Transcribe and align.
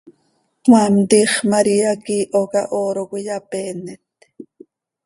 Cmaam, 0.63 0.95
tiix 1.09 1.31
María 1.51 1.91
quih 2.03 2.25
iiho 2.27 2.41
cah 2.51 2.69
hooro 2.71 3.03
cöiyapeenet. 3.09 4.01